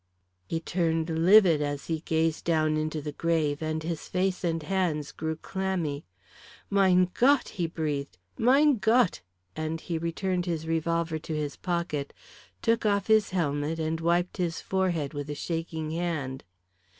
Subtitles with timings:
[0.47, 5.11] He turned livid as he gazed down into the grave, and his hands and face
[5.11, 6.05] grew clammy.
[6.71, 8.17] "Mein Gott!" he breathed.
[8.35, 9.21] "Mein Gott!"
[9.55, 12.13] and he returned his revolver to his pocket,
[12.63, 16.45] took off his helmet and wiped his forehead with a shaking hand.